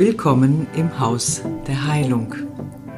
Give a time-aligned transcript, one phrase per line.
[0.00, 2.34] Willkommen im Haus der Heilung,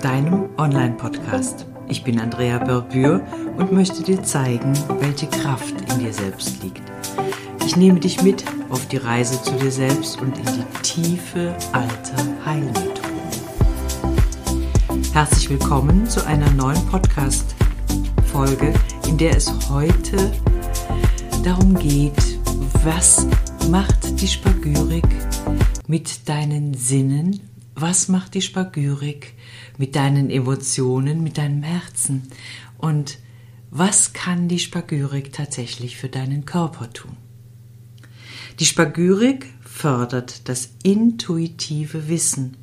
[0.02, 1.66] deinem Online-Podcast.
[1.88, 6.80] Ich bin Andrea Berbür und möchte dir zeigen, welche Kraft in dir selbst liegt.
[7.66, 12.14] Ich nehme dich mit auf die Reise zu dir selbst und in die tiefe alte
[12.46, 13.02] Heilmethoden.
[15.12, 18.74] Herzlich willkommen zu einer neuen Podcast-Folge,
[19.08, 20.30] in der es heute
[21.42, 22.38] darum geht,
[22.84, 23.26] was
[23.68, 25.08] macht die Spagyrik
[25.92, 27.40] mit deinen Sinnen?
[27.74, 29.34] Was macht die Spagyrik
[29.76, 32.28] mit deinen Emotionen, mit deinem Herzen?
[32.78, 33.18] Und
[33.70, 37.14] was kann die Spagyrik tatsächlich für deinen Körper tun?
[38.58, 42.56] Die Spagyrik fördert das intuitive Wissen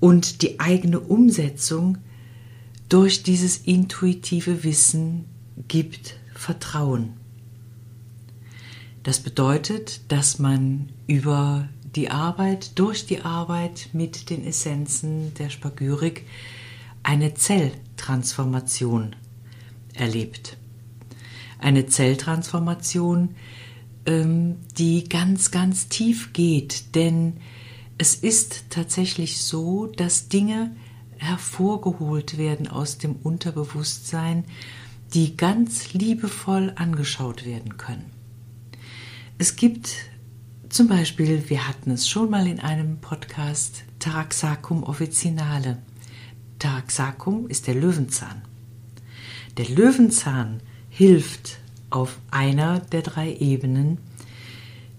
[0.00, 1.98] und die eigene Umsetzung
[2.88, 5.26] durch dieses intuitive Wissen
[5.68, 7.25] gibt Vertrauen.
[9.06, 16.26] Das bedeutet, dass man über die Arbeit, durch die Arbeit mit den Essenzen der Spagyrik
[17.04, 19.14] eine Zelltransformation
[19.94, 20.56] erlebt.
[21.60, 23.36] Eine Zelltransformation,
[24.06, 27.34] ähm, die ganz, ganz tief geht, denn
[27.98, 30.74] es ist tatsächlich so, dass Dinge
[31.18, 34.42] hervorgeholt werden aus dem Unterbewusstsein,
[35.14, 38.15] die ganz liebevoll angeschaut werden können.
[39.38, 39.90] Es gibt
[40.70, 45.76] zum Beispiel, wir hatten es schon mal in einem Podcast, Taraxacum officinale.
[46.58, 48.40] Taraxacum ist der Löwenzahn.
[49.58, 51.58] Der Löwenzahn hilft
[51.90, 53.98] auf einer der drei Ebenen,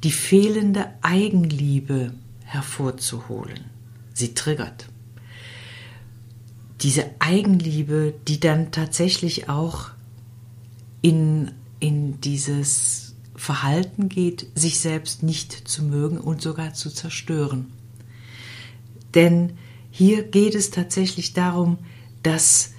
[0.04, 2.14] die fehlende Eigenliebe
[2.44, 3.66] hervorzuholen.
[4.14, 4.88] Sie triggert.
[6.82, 9.90] Diese Eigenliebe, die dann tatsächlich auch
[11.02, 13.07] in, in dieses
[13.38, 17.72] Verhalten geht, sich selbst nicht zu mögen und sogar zu zerstören.
[19.14, 19.54] Denn
[19.92, 21.78] hier geht es tatsächlich darum,
[22.24, 22.72] dass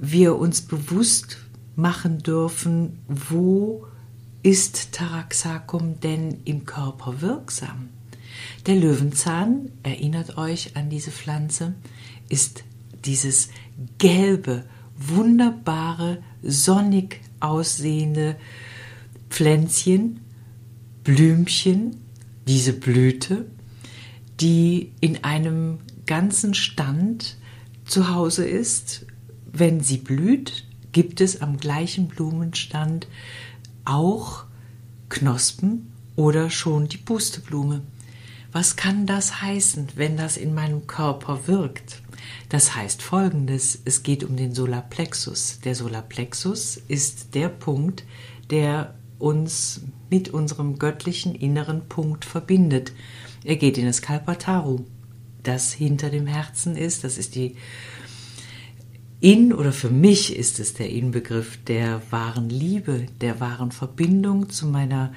[0.00, 1.38] wir uns bewusst
[1.76, 3.84] machen dürfen, wo
[4.42, 7.88] ist Taraxacum denn im Körper wirksam?
[8.66, 11.74] Der Löwenzahn, erinnert euch an diese Pflanze,
[12.28, 12.64] ist
[13.04, 13.48] dieses
[13.98, 14.64] gelbe,
[14.96, 18.36] wunderbare, sonnig aussehende,
[19.30, 20.20] Pflänzchen,
[21.04, 21.96] Blümchen,
[22.46, 23.46] diese Blüte,
[24.40, 27.36] die in einem ganzen Stand
[27.84, 29.06] zu Hause ist.
[29.50, 33.08] Wenn sie blüht, gibt es am gleichen Blumenstand
[33.84, 34.44] auch
[35.08, 37.82] Knospen oder schon die Pusteblume.
[38.52, 42.02] Was kann das heißen, wenn das in meinem Körper wirkt?
[42.48, 45.60] Das heißt folgendes, es geht um den Solarplexus.
[45.64, 48.04] Der Solarplexus ist der Punkt,
[48.50, 52.92] der uns mit unserem göttlichen inneren Punkt verbindet.
[53.44, 54.80] Er geht in das Kalpataru,
[55.42, 57.04] das hinter dem Herzen ist.
[57.04, 57.56] Das ist die
[59.20, 64.66] in oder für mich ist es der Inbegriff der wahren Liebe, der wahren Verbindung zu
[64.66, 65.12] meiner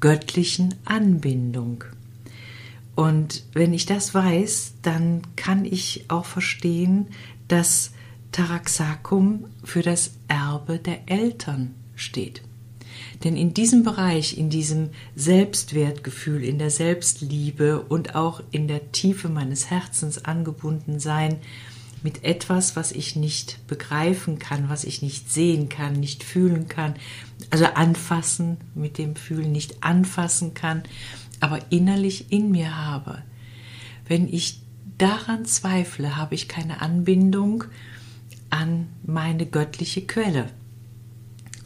[0.00, 1.84] göttlichen Anbindung.
[2.96, 7.06] Und wenn ich das weiß, dann kann ich auch verstehen,
[7.46, 7.92] dass
[8.32, 12.42] Taraxacum für das Erbe der Eltern steht.
[13.24, 19.28] Denn in diesem Bereich, in diesem Selbstwertgefühl, in der Selbstliebe und auch in der Tiefe
[19.28, 21.38] meines Herzens angebunden sein
[22.02, 26.94] mit etwas, was ich nicht begreifen kann, was ich nicht sehen kann, nicht fühlen kann,
[27.50, 30.84] also anfassen mit dem Fühlen nicht anfassen kann,
[31.40, 33.22] aber innerlich in mir habe.
[34.06, 34.60] Wenn ich
[34.96, 37.64] daran zweifle, habe ich keine Anbindung
[38.50, 40.48] an meine göttliche Quelle.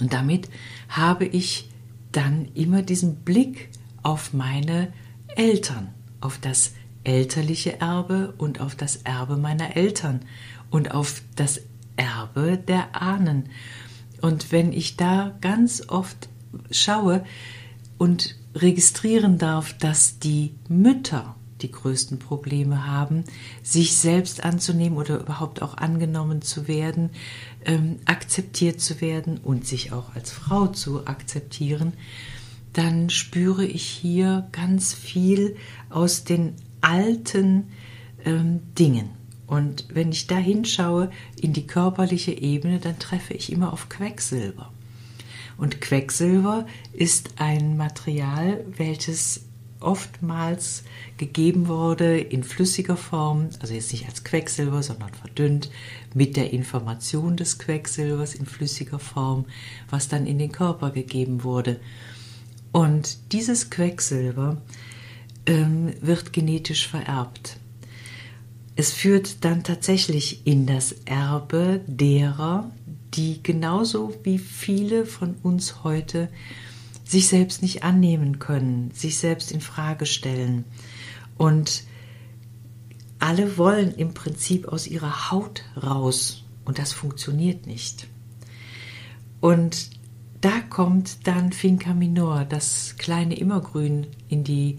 [0.03, 0.49] Und damit
[0.89, 1.71] habe ich
[2.11, 3.69] dann immer diesen Blick
[4.03, 4.93] auf meine
[5.37, 6.73] Eltern, auf das
[7.05, 10.23] elterliche Erbe und auf das Erbe meiner Eltern
[10.71, 11.61] und auf das
[11.95, 13.45] Erbe der Ahnen.
[14.21, 16.29] Und wenn ich da ganz oft
[16.73, 17.25] schaue
[17.97, 23.25] und registrieren darf, dass die Mütter die größten Probleme haben,
[23.63, 27.11] sich selbst anzunehmen oder überhaupt auch angenommen zu werden,
[27.65, 31.93] ähm, akzeptiert zu werden und sich auch als Frau zu akzeptieren,
[32.73, 35.57] dann spüre ich hier ganz viel
[35.91, 37.69] aus den alten
[38.25, 39.11] ähm, Dingen.
[39.47, 41.11] Und wenn ich da hinschaue
[41.41, 44.73] in die körperliche Ebene, dann treffe ich immer auf Quecksilber.
[45.59, 49.43] Und Quecksilber ist ein Material, welches
[49.83, 50.85] oftmals
[51.17, 55.71] gegeben wurde in flüssiger Form, also jetzt nicht als Quecksilber, sondern verdünnt,
[56.15, 59.45] mit der Information des Quecksilbers in flüssiger Form,
[59.91, 61.81] was dann in den Körper gegeben wurde.
[62.73, 64.57] Und dieses Quecksilber
[65.47, 67.59] ähm, wird genetisch vererbt.
[68.75, 72.71] Es führt dann tatsächlich in das Erbe derer,
[73.15, 76.29] die genauso wie viele von uns heute
[77.05, 80.65] sich selbst nicht annehmen können, sich selbst in Frage stellen
[81.37, 81.85] und
[83.19, 88.09] alle wollen im Prinzip aus ihrer Haut raus und das funktioniert nicht.
[89.41, 89.91] Und
[90.41, 94.79] da kommt dann Finca Minor, das kleine Immergrün, in die,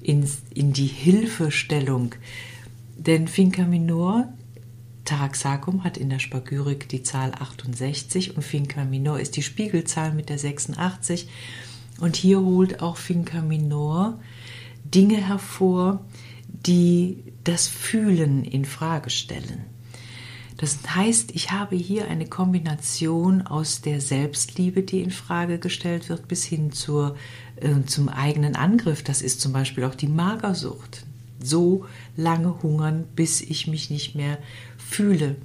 [0.00, 2.14] in, in die Hilfestellung.
[2.96, 4.32] Denn Finca Minor,
[5.04, 10.28] Taraxacum hat in der Spagyrik die Zahl 68 und Finca Minor ist die Spiegelzahl mit
[10.28, 11.28] der 86.
[12.00, 14.18] Und hier holt auch Finca Minor
[14.84, 16.04] Dinge hervor,
[16.48, 19.64] die das Fühlen in Frage stellen.
[20.56, 26.28] Das heißt, ich habe hier eine Kombination aus der Selbstliebe, die in Frage gestellt wird,
[26.28, 27.16] bis hin zur,
[27.56, 29.02] äh, zum eigenen Angriff.
[29.02, 31.04] Das ist zum Beispiel auch die Magersucht.
[31.42, 31.86] So
[32.16, 34.38] lange hungern, bis ich mich nicht mehr
[34.84, 35.36] fühle.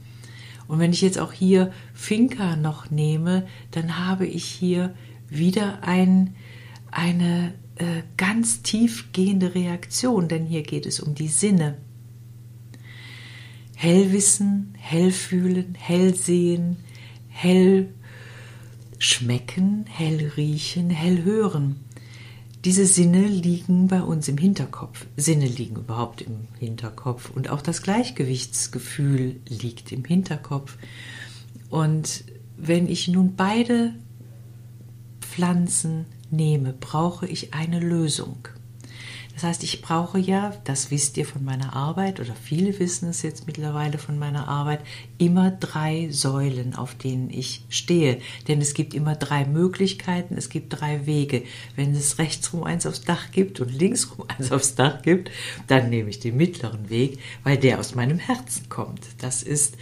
[0.67, 4.93] Und wenn ich jetzt auch hier Finca noch nehme, dann habe ich hier
[5.27, 6.35] wieder ein,
[6.91, 11.77] eine äh, ganz tiefgehende Reaktion, denn hier geht es um die Sinne.
[13.75, 16.77] Hellwissen, hellfühlen, hellsehen,
[17.29, 17.93] hell
[18.99, 21.77] schmecken, hell riechen, hell hören.
[22.65, 25.05] Diese Sinne liegen bei uns im Hinterkopf.
[25.15, 30.77] Sinne liegen überhaupt im Hinterkopf und auch das Gleichgewichtsgefühl liegt im Hinterkopf.
[31.69, 32.25] Und
[32.57, 33.93] wenn ich nun beide
[35.21, 38.49] Pflanzen nehme, brauche ich eine Lösung.
[39.39, 43.21] Das heißt, ich brauche ja, das wisst ihr von meiner Arbeit oder viele wissen es
[43.21, 44.81] jetzt mittlerweile von meiner Arbeit,
[45.17, 48.17] immer drei Säulen, auf denen ich stehe.
[48.49, 51.43] Denn es gibt immer drei Möglichkeiten, es gibt drei Wege.
[51.77, 55.31] Wenn es rechtsrum eins aufs Dach gibt und linksrum eins aufs Dach gibt,
[55.67, 59.07] dann nehme ich den mittleren Weg, weil der aus meinem Herzen kommt.
[59.19, 59.77] Das ist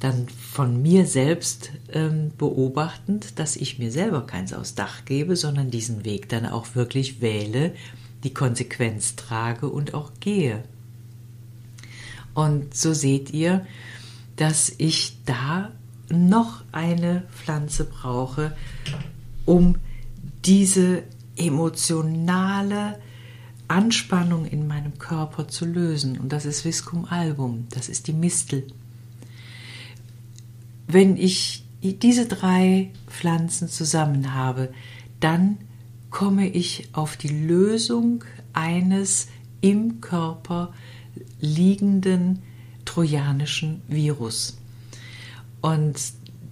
[0.00, 5.70] dann von mir selbst ähm, beobachtend, dass ich mir selber keins aufs Dach gebe, sondern
[5.70, 7.74] diesen Weg dann auch wirklich wähle
[8.24, 10.64] die Konsequenz trage und auch gehe.
[12.34, 13.64] Und so seht ihr,
[14.36, 15.70] dass ich da
[16.08, 18.56] noch eine Pflanze brauche,
[19.44, 19.76] um
[20.44, 21.04] diese
[21.36, 22.98] emotionale
[23.68, 26.18] Anspannung in meinem Körper zu lösen.
[26.18, 28.66] Und das ist Viscum album, das ist die Mistel.
[30.86, 34.72] Wenn ich diese drei Pflanzen zusammen habe,
[35.20, 35.58] dann
[36.14, 38.22] komme ich auf die Lösung
[38.52, 39.26] eines
[39.60, 40.72] im Körper
[41.40, 42.40] liegenden
[42.84, 44.56] trojanischen Virus.
[45.60, 46.00] Und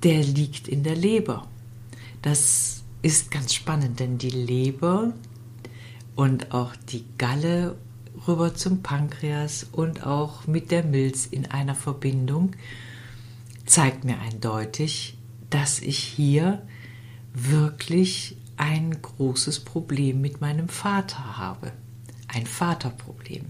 [0.03, 1.47] der liegt in der Leber.
[2.23, 5.13] Das ist ganz spannend, denn die Leber
[6.17, 7.77] und auch die Galle
[8.27, 12.51] rüber zum Pankreas und auch mit der Milz in einer Verbindung
[13.65, 15.17] zeigt mir eindeutig,
[15.51, 16.67] dass ich hier
[17.33, 21.73] wirklich ein großes Problem mit meinem Vater habe.
[22.29, 23.47] Ein Vaterproblem.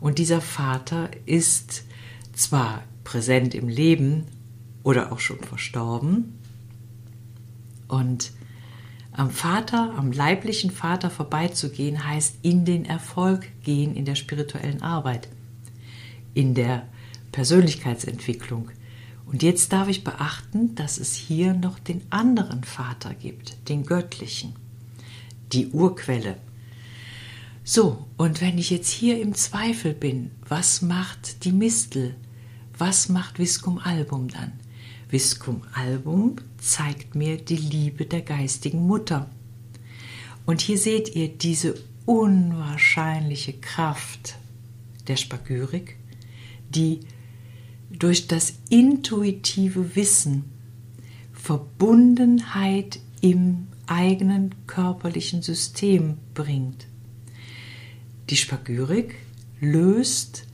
[0.00, 1.84] Und dieser Vater ist
[2.32, 4.24] zwar präsent im Leben
[4.82, 6.36] oder auch schon verstorben.
[7.86, 8.32] Und
[9.12, 15.28] am Vater, am leiblichen Vater vorbeizugehen, heißt in den Erfolg gehen in der spirituellen Arbeit,
[16.34, 16.88] in der
[17.30, 18.72] Persönlichkeitsentwicklung,
[19.30, 24.54] und jetzt darf ich beachten, dass es hier noch den anderen Vater gibt, den göttlichen,
[25.52, 26.36] die Urquelle.
[27.62, 32.16] So, und wenn ich jetzt hier im Zweifel bin, was macht die Mistel?
[32.76, 34.52] Was macht Viscum Album dann?
[35.08, 39.30] Viscum Album zeigt mir die Liebe der geistigen Mutter.
[40.44, 44.36] Und hier seht ihr diese unwahrscheinliche Kraft
[45.06, 45.96] der Spagyrik,
[46.70, 47.00] die
[48.00, 50.46] durch das intuitive Wissen
[51.32, 56.86] Verbundenheit im eigenen körperlichen System bringt.
[58.30, 59.16] Die Spagyrik
[59.60, 60.46] löst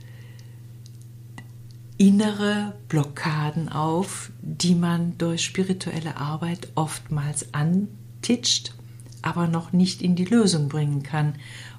[1.97, 8.73] innere Blockaden auf, die man durch spirituelle Arbeit oftmals antitscht,
[9.21, 11.35] aber noch nicht in die Lösung bringen kann.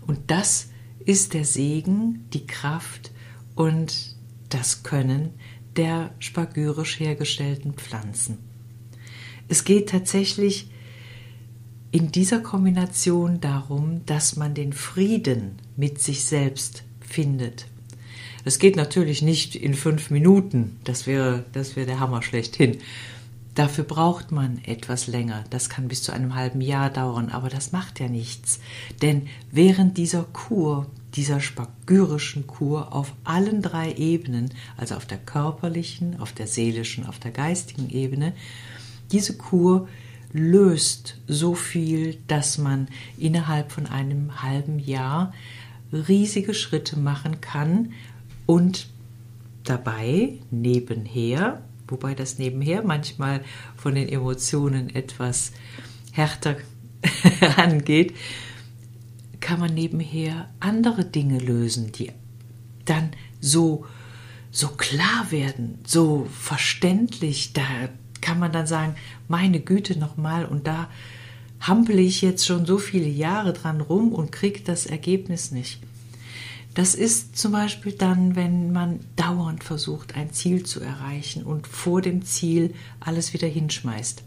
[0.06, 0.70] Und das
[1.04, 3.10] ist der Segen, die Kraft
[3.54, 4.16] und
[4.48, 5.30] das Können
[5.78, 8.38] der spagyrisch hergestellten Pflanzen.
[9.48, 10.70] Es geht tatsächlich
[11.90, 17.66] in dieser Kombination darum, dass man den Frieden mit sich selbst findet.
[18.44, 22.78] Es geht natürlich nicht in fünf Minuten, das wäre, das wäre der Hammer schlechthin.
[23.54, 27.72] Dafür braucht man etwas länger, das kann bis zu einem halben Jahr dauern, aber das
[27.72, 28.60] macht ja nichts.
[29.02, 36.20] Denn während dieser Kur dieser spagyrischen Kur auf allen drei Ebenen, also auf der körperlichen,
[36.20, 38.34] auf der seelischen, auf der geistigen Ebene,
[39.10, 39.88] diese Kur
[40.32, 45.32] löst so viel, dass man innerhalb von einem halben Jahr
[45.92, 47.92] riesige Schritte machen kann
[48.44, 48.88] und
[49.64, 53.42] dabei nebenher, wobei das nebenher manchmal
[53.76, 55.52] von den Emotionen etwas
[56.12, 56.56] härter
[57.56, 58.14] angeht,
[59.40, 62.12] kann man nebenher andere Dinge lösen, die
[62.84, 63.84] dann so,
[64.50, 67.52] so klar werden, so verständlich.
[67.52, 67.62] Da
[68.20, 68.94] kann man dann sagen,
[69.28, 70.88] meine Güte nochmal, und da
[71.60, 75.80] hampel ich jetzt schon so viele Jahre dran rum und kriege das Ergebnis nicht.
[76.74, 82.02] Das ist zum Beispiel dann, wenn man dauernd versucht, ein Ziel zu erreichen und vor
[82.02, 84.22] dem Ziel alles wieder hinschmeißt.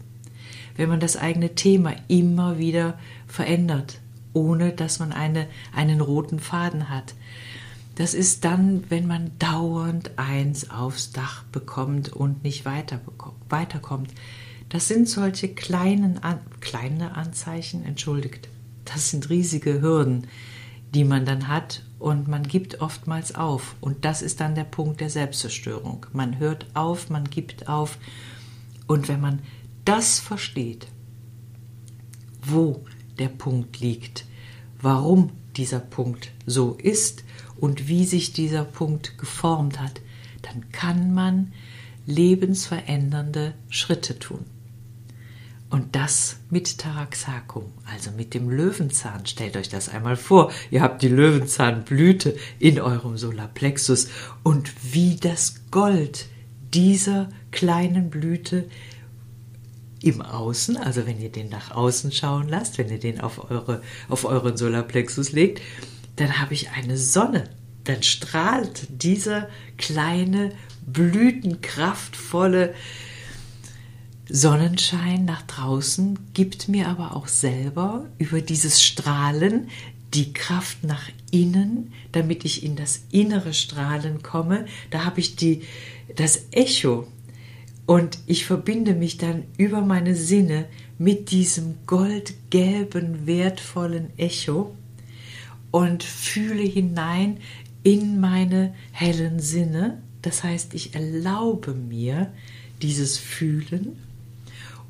[0.76, 4.00] Wenn man das eigene Thema immer wieder verändert,
[4.32, 7.14] ohne dass man eine, einen roten Faden hat.
[7.94, 13.00] Das ist dann, wenn man dauernd eins aufs Dach bekommt und nicht weiter
[13.48, 14.10] weiterkommt.
[14.70, 16.18] Das sind solche kleinen,
[16.60, 18.48] kleine Anzeichen, entschuldigt.
[18.86, 20.26] Das sind riesige Hürden,
[20.94, 23.76] die man dann hat und man gibt oftmals auf.
[23.80, 26.06] Und das ist dann der Punkt der Selbstzerstörung.
[26.12, 27.98] Man hört auf, man gibt auf.
[28.86, 29.40] Und wenn man
[29.84, 30.86] das versteht,
[32.42, 32.84] wo
[33.18, 34.26] der Punkt liegt,
[34.80, 37.24] warum dieser Punkt so ist
[37.56, 40.00] und wie sich dieser Punkt geformt hat,
[40.42, 41.52] dann kann man
[42.06, 44.44] lebensverändernde Schritte tun.
[45.70, 49.24] Und das mit Taraxacum, also mit dem Löwenzahn.
[49.24, 50.52] Stellt euch das einmal vor.
[50.70, 54.08] Ihr habt die Löwenzahnblüte in eurem Solarplexus
[54.42, 56.26] und wie das Gold
[56.74, 58.68] dieser kleinen Blüte
[60.04, 63.82] im Außen, also wenn ihr den nach außen schauen lasst, wenn ihr den auf, eure,
[64.08, 65.60] auf euren Solarplexus legt,
[66.16, 67.44] dann habe ich eine Sonne.
[67.84, 70.52] Dann strahlt dieser kleine,
[70.86, 72.74] blütenkraftvolle
[74.28, 79.68] Sonnenschein nach draußen, gibt mir aber auch selber über dieses Strahlen
[80.14, 84.66] die Kraft nach innen, damit ich in das innere Strahlen komme.
[84.90, 85.62] Da habe ich die,
[86.16, 87.06] das Echo
[87.86, 90.66] und ich verbinde mich dann über meine Sinne
[90.98, 94.74] mit diesem goldgelben, wertvollen Echo
[95.70, 97.38] und fühle hinein
[97.82, 100.00] in meine hellen Sinne.
[100.22, 102.32] Das heißt, ich erlaube mir
[102.82, 103.96] dieses Fühlen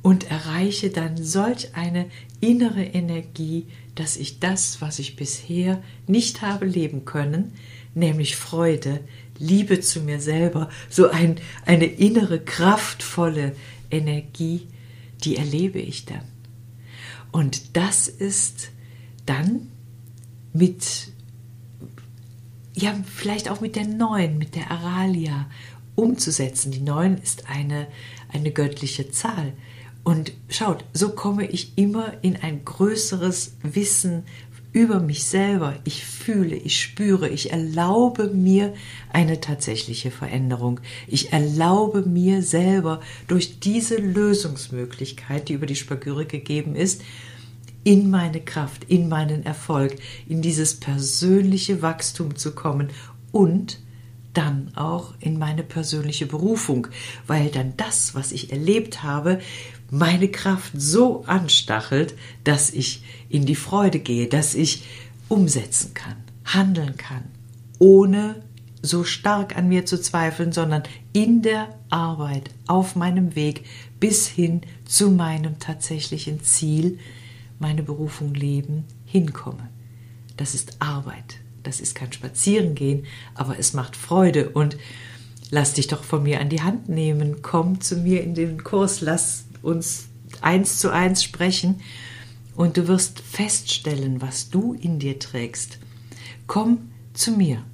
[0.03, 2.07] und erreiche dann solch eine
[2.41, 7.53] innere Energie, dass ich das, was ich bisher nicht habe leben können,
[7.95, 9.01] nämlich Freude,
[9.39, 11.37] Liebe zu mir selber, so ein,
[11.67, 13.55] eine innere, kraftvolle
[13.91, 14.69] Energie,
[15.25, 16.23] die erlebe ich dann.
[17.31, 18.71] Und das ist
[19.27, 19.69] dann
[20.53, 21.09] mit,
[22.75, 25.49] ja, vielleicht auch mit der neuen, mit der Aralia
[25.95, 26.73] umzusetzen.
[26.73, 27.87] Die neun ist eine,
[28.29, 29.53] eine göttliche Zahl.
[30.05, 34.25] Und schaut, so komme ich immer in ein größeres Wissen
[34.73, 35.77] über mich selber.
[35.85, 38.73] Ich fühle, ich spüre, ich erlaube mir
[39.13, 40.81] eine tatsächliche Veränderung.
[41.07, 47.03] Ich erlaube mir selber durch diese Lösungsmöglichkeit, die über die Spagyre gegeben ist,
[47.85, 49.97] in meine Kraft, in meinen Erfolg,
[50.29, 52.89] in dieses persönliche Wachstum zu kommen
[53.33, 53.81] und
[54.35, 56.87] dann auch in meine persönliche Berufung,
[57.27, 59.41] weil dann das, was ich erlebt habe,
[59.93, 64.85] meine Kraft so anstachelt, dass ich in die Freude gehe, dass ich
[65.29, 67.25] umsetzen kann, handeln kann,
[67.79, 68.43] ohne
[68.81, 70.83] so stark an mir zu zweifeln, sondern
[71.13, 73.67] in der Arbeit auf meinem Weg
[74.01, 76.99] bis hin zu meinem tatsächlichen Ziel,
[77.59, 79.69] meine Berufung leben, hinkomme.
[80.39, 81.37] Das ist Arbeit.
[81.65, 84.79] Das ist kein Spazierengehen, aber es macht Freude und
[85.51, 87.43] lass dich doch von mir an die Hand nehmen.
[87.43, 90.09] Komm zu mir in den Kurs, lass uns
[90.41, 91.81] eins zu eins sprechen
[92.55, 95.79] und du wirst feststellen, was du in dir trägst.
[96.47, 97.65] Komm zu mir.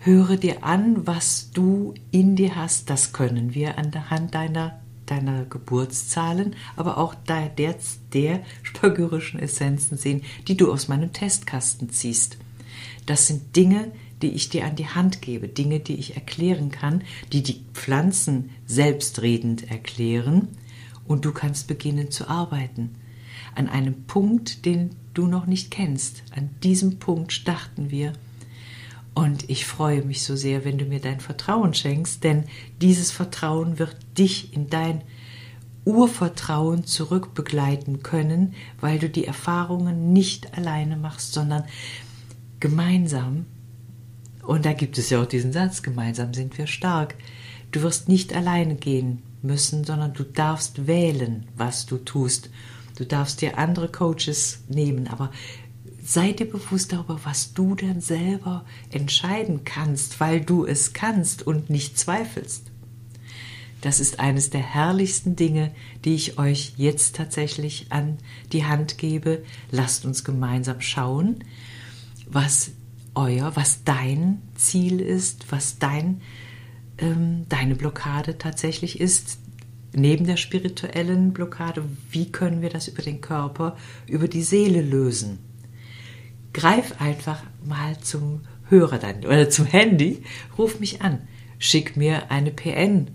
[0.00, 2.88] Höre dir an, was du in dir hast.
[2.88, 7.74] Das können wir an der Hand deiner, deiner Geburtszahlen, aber auch der, der,
[8.12, 12.38] der spagyrischen Essenzen sehen, die du aus meinem Testkasten ziehst.
[13.06, 13.90] Das sind Dinge,
[14.22, 18.50] die ich dir an die Hand gebe, Dinge, die ich erklären kann, die die Pflanzen
[18.66, 20.48] selbstredend erklären
[21.08, 22.94] und du kannst beginnen zu arbeiten.
[23.54, 26.22] An einem Punkt, den du noch nicht kennst.
[26.36, 28.12] An diesem Punkt starten wir.
[29.14, 32.44] Und ich freue mich so sehr, wenn du mir dein Vertrauen schenkst, denn
[32.80, 35.02] dieses Vertrauen wird dich in dein
[35.84, 41.64] Urvertrauen zurückbegleiten können, weil du die Erfahrungen nicht alleine machst, sondern
[42.60, 43.46] gemeinsam,
[44.46, 47.16] und da gibt es ja auch diesen Satz, gemeinsam sind wir stark,
[47.72, 52.50] du wirst nicht alleine gehen müssen, sondern du darfst wählen, was du tust.
[52.96, 55.30] Du darfst dir andere Coaches nehmen, aber
[56.02, 61.70] sei dir bewusst darüber, was du dann selber entscheiden kannst, weil du es kannst und
[61.70, 62.70] nicht zweifelst.
[63.80, 65.70] Das ist eines der herrlichsten Dinge,
[66.04, 68.18] die ich euch jetzt tatsächlich an
[68.52, 69.44] die Hand gebe.
[69.70, 71.44] Lasst uns gemeinsam schauen,
[72.26, 72.72] was
[73.14, 76.20] euer, was dein Ziel ist, was dein,
[76.98, 79.38] ähm, deine Blockade tatsächlich ist.
[79.94, 83.74] Neben der spirituellen Blockade, wie können wir das über den Körper,
[84.06, 85.38] über die Seele lösen?
[86.52, 90.22] Greif einfach mal zum Hörer dann oder zum Handy,
[90.58, 91.20] ruf mich an,
[91.58, 93.10] schick mir eine PN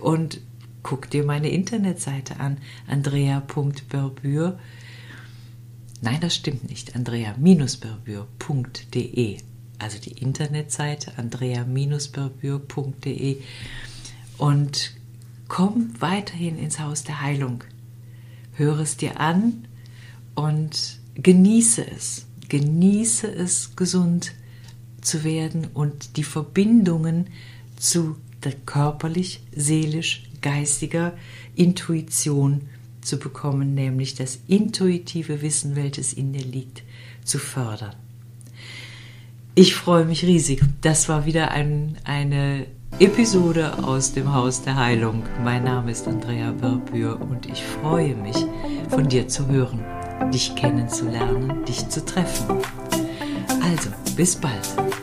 [0.00, 0.42] und
[0.82, 4.58] guck dir meine Internetseite an, andrea.berbür.
[6.02, 9.38] Nein, das stimmt nicht, andrea-berbür.de.
[9.82, 13.36] Also die Internetseite andrea-berbür.de
[14.38, 14.94] und
[15.48, 17.62] komm weiterhin ins Haus der Heilung.
[18.54, 19.68] Höre es dir an
[20.34, 22.24] und genieße es.
[22.48, 24.32] Genieße es, gesund
[25.00, 27.26] zu werden und die Verbindungen
[27.76, 31.16] zu der körperlich, seelisch, geistiger
[31.54, 32.62] Intuition
[33.00, 36.82] zu bekommen, nämlich das intuitive Wissen, welches in dir liegt,
[37.24, 37.94] zu fördern.
[39.54, 40.62] Ich freue mich riesig.
[40.80, 42.66] Das war wieder ein, eine
[42.98, 45.24] Episode aus dem Haus der Heilung.
[45.44, 48.46] Mein Name ist Andrea Berbür und ich freue mich,
[48.88, 49.84] von dir zu hören,
[50.32, 52.62] dich kennenzulernen, dich zu treffen.
[53.62, 55.01] Also, bis bald.